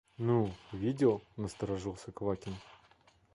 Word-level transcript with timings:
–Ну, 0.17 0.51
видел,– 0.73 1.21
насторожился 1.37 2.11
Квакин. 2.11 2.55